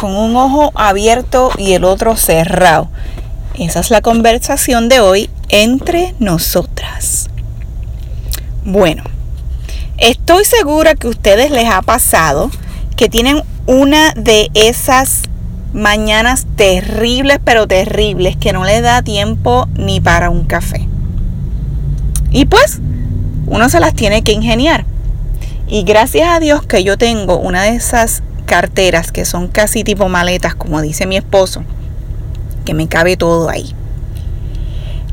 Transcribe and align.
con 0.00 0.16
un 0.16 0.34
ojo 0.34 0.72
abierto 0.76 1.50
y 1.58 1.74
el 1.74 1.84
otro 1.84 2.16
cerrado. 2.16 2.88
Esa 3.58 3.80
es 3.80 3.90
la 3.90 4.00
conversación 4.00 4.88
de 4.88 5.00
hoy 5.00 5.28
entre 5.50 6.14
nosotras. 6.18 7.28
Bueno, 8.64 9.02
estoy 9.98 10.46
segura 10.46 10.94
que 10.94 11.06
a 11.06 11.10
ustedes 11.10 11.50
les 11.50 11.68
ha 11.68 11.82
pasado 11.82 12.50
que 12.96 13.10
tienen 13.10 13.42
una 13.66 14.14
de 14.16 14.48
esas 14.54 15.24
mañanas 15.74 16.46
terribles, 16.56 17.38
pero 17.44 17.68
terribles, 17.68 18.38
que 18.38 18.54
no 18.54 18.64
les 18.64 18.80
da 18.80 19.02
tiempo 19.02 19.68
ni 19.74 20.00
para 20.00 20.30
un 20.30 20.46
café. 20.46 20.88
Y 22.30 22.46
pues, 22.46 22.80
uno 23.46 23.68
se 23.68 23.80
las 23.80 23.92
tiene 23.92 24.22
que 24.22 24.32
ingeniar. 24.32 24.86
Y 25.68 25.82
gracias 25.82 26.30
a 26.30 26.40
Dios 26.40 26.64
que 26.64 26.84
yo 26.84 26.96
tengo 26.96 27.36
una 27.36 27.64
de 27.64 27.76
esas 27.76 28.22
carteras 28.50 29.12
que 29.12 29.24
son 29.24 29.46
casi 29.46 29.84
tipo 29.84 30.08
maletas, 30.08 30.56
como 30.56 30.82
dice 30.82 31.06
mi 31.06 31.16
esposo, 31.16 31.62
que 32.64 32.74
me 32.74 32.88
cabe 32.88 33.16
todo 33.16 33.48
ahí. 33.48 33.76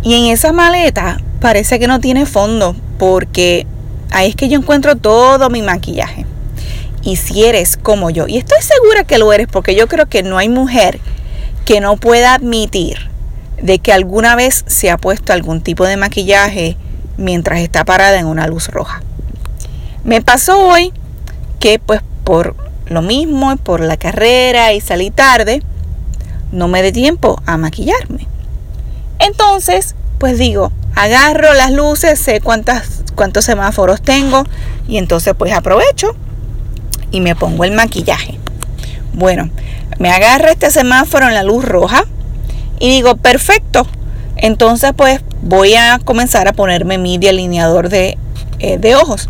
Y 0.02 0.16
en 0.16 0.34
esa 0.34 0.54
maleta 0.54 1.22
parece 1.40 1.78
que 1.78 1.86
no 1.86 2.00
tiene 2.00 2.26
fondo, 2.26 2.76
porque 2.98 3.68
ahí 4.10 4.30
es 4.30 4.36
que 4.36 4.50
yo 4.50 4.58
encuentro 4.58 4.96
todo 4.96 5.52
mi 5.52 5.62
maquillaje. 5.62 6.26
Y 7.04 7.18
si 7.18 7.46
eres 7.46 7.78
como 7.78 8.10
yo, 8.10 8.28
y 8.28 8.40
estoy 8.40 8.58
segura 8.64 9.04
que 9.04 9.20
lo 9.20 9.32
eres, 9.32 9.46
porque 9.46 9.76
yo 9.76 9.88
creo 9.88 10.08
que 10.08 10.24
no 10.24 10.40
hay 10.40 10.50
mujer 10.50 11.00
que 11.64 11.80
no 11.80 11.96
pueda 11.96 12.34
admitir 12.34 12.98
de 13.62 13.78
que 13.78 13.94
alguna 13.94 14.36
vez 14.36 14.64
se 14.66 14.90
ha 14.90 14.98
puesto 14.98 15.32
algún 15.32 15.62
tipo 15.62 15.86
de 15.86 15.96
maquillaje 15.96 16.76
mientras 17.18 17.60
está 17.60 17.86
parada 17.86 18.18
en 18.18 18.26
una 18.26 18.48
luz 18.48 18.70
roja. 18.70 19.04
Me 20.04 20.24
pasó 20.24 20.58
hoy 20.60 20.92
que 21.60 21.78
pues 21.78 22.02
por 22.24 22.67
lo 22.90 23.02
mismo, 23.02 23.56
por 23.58 23.82
la 23.82 23.98
carrera 23.98 24.74
y 24.74 24.82
salí 24.82 25.12
tarde, 25.12 25.62
no 26.52 26.68
me 26.68 26.82
dé 26.82 26.92
tiempo 26.92 27.42
a 27.46 27.58
maquillarme. 27.58 28.28
Entonces, 29.20 29.96
pues 30.20 30.38
digo, 30.38 30.72
agarro 30.96 31.54
las 31.54 31.72
luces, 31.72 32.20
sé 32.20 32.42
cuántas, 32.42 33.04
cuántos 33.16 33.46
semáforos 33.46 34.02
tengo 34.02 34.44
y 34.88 34.98
entonces 34.98 35.34
pues 35.38 35.54
aprovecho 35.54 36.16
y 37.12 37.22
me 37.22 37.36
pongo 37.36 37.64
el 37.64 37.72
maquillaje. 37.72 38.40
Bueno, 39.14 39.50
me 40.00 40.12
agarro 40.12 40.50
este 40.50 40.72
semáforo 40.72 41.28
en 41.28 41.34
la 41.34 41.44
luz 41.44 41.66
roja 41.66 42.04
y 42.80 42.90
digo, 42.90 43.18
perfecto. 43.18 43.88
Entonces 44.36 44.94
pues 44.96 45.22
voy 45.42 45.76
a 45.76 46.00
comenzar 46.04 46.48
a 46.48 46.54
ponerme 46.54 46.98
mi 46.98 47.18
delineador 47.18 47.90
de, 47.90 48.18
eh, 48.60 48.78
de 48.78 48.96
ojos. 48.96 49.30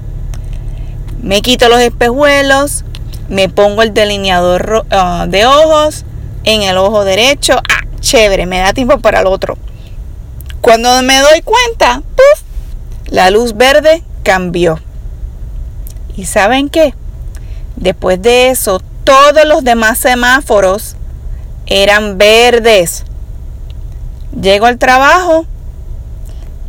Me 1.22 1.42
quito 1.42 1.68
los 1.70 1.80
espejuelos, 1.80 2.86
me 3.30 3.50
pongo 3.50 3.82
el 3.82 3.94
delineador 3.94 4.86
ah, 4.92 5.26
de 5.28 5.46
ojos 5.46 6.06
en 6.44 6.64
el 6.64 6.78
ojo 6.78 7.04
derecho. 7.04 7.58
Ah, 7.58 7.86
chévere, 8.00 8.46
me 8.46 8.60
da 8.60 8.74
tiempo 8.74 9.00
para 9.00 9.22
el 9.22 9.28
otro. 9.28 9.58
Cuando 10.62 11.02
me 11.04 11.20
doy 11.20 11.42
cuenta, 11.42 12.02
¡puf! 12.16 12.44
la 13.08 13.30
luz 13.30 13.56
verde 13.56 14.04
cambió. 14.24 14.80
¿Y 16.16 16.26
saben 16.26 16.70
qué? 16.70 16.94
Después 17.76 18.22
de 18.22 18.50
eso, 18.50 18.82
todos 19.04 19.46
los 19.46 19.64
demás 19.64 20.00
semáforos 20.00 20.96
eran 21.68 22.18
verdes. 22.18 23.06
Llego 24.40 24.66
al 24.66 24.78
trabajo 24.78 25.46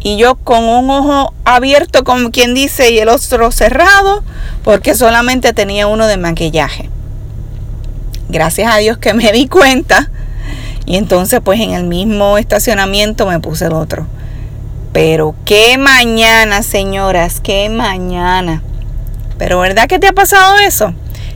y 0.01 0.17
yo 0.17 0.37
con 0.37 0.65
un 0.65 0.91
ojo 0.91 1.35
abierto, 1.45 2.05
como 2.05 2.31
quien 2.31 2.55
dice, 2.55 2.91
y 2.91 2.99
el 2.99 3.09
otro 3.09 3.51
cerrado, 3.51 4.23
porque 4.63 4.95
solamente 4.95 5.53
tenía 5.53 5.87
uno 5.87 6.07
de 6.07 6.17
maquillaje. 6.17 6.89
Gracias 8.29 8.73
a 8.73 8.77
Dios 8.79 8.99
que 8.99 9.15
me 9.15 9.33
di 9.33 9.49
cuenta. 9.49 10.11
Y 10.85 10.97
entonces 10.97 11.41
pues 11.45 11.61
en 11.61 11.73
el 11.73 11.85
mismo 11.85 12.39
estacionamiento 12.39 13.27
me 13.27 13.41
puse 13.41 13.67
el 13.67 13.73
otro. 13.73 14.07
Pero 14.93 15.35
qué 15.45 15.77
mañana, 15.77 16.63
señoras, 16.63 17.41
qué 17.43 17.69
mañana. 17.69 18.63
Pero 19.37 19.61
¿verdad 19.61 19.87
que 19.87 19.99
te 19.99 20.09
ha 20.09 20.13
pasado 20.13 20.57
eso? 20.59 20.95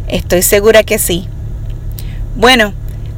Estoy 0.08 0.42
segura 0.42 0.84
que 0.84 0.98
sí. 0.98 1.28
Bueno, 2.34 2.72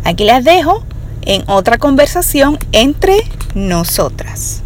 aquí 0.05 0.25
las 0.25 0.43
dejo 0.43 0.85
en 1.23 1.45
otra 1.47 1.79
conversación 1.79 2.59
entre 2.73 3.17
nosotras. 3.55 4.64